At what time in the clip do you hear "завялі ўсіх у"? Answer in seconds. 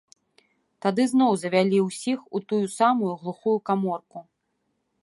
1.41-2.43